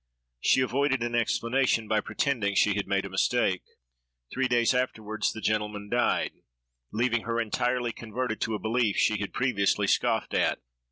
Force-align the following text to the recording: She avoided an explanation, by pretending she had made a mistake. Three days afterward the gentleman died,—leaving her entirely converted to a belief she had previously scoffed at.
She 0.39 0.61
avoided 0.61 1.03
an 1.03 1.13
explanation, 1.13 1.87
by 1.87 2.01
pretending 2.01 2.55
she 2.55 2.73
had 2.73 2.87
made 2.87 3.05
a 3.05 3.09
mistake. 3.11 3.61
Three 4.33 4.47
days 4.47 4.73
afterward 4.73 5.25
the 5.31 5.41
gentleman 5.41 5.89
died,—leaving 5.89 7.21
her 7.25 7.39
entirely 7.39 7.91
converted 7.91 8.41
to 8.41 8.55
a 8.55 8.59
belief 8.59 8.97
she 8.97 9.19
had 9.19 9.31
previously 9.31 9.85
scoffed 9.85 10.33
at. 10.33 10.57